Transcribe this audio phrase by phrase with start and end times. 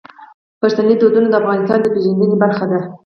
[0.61, 2.79] پښتني دودونه د افغانستان د پیژندنې برخه دي.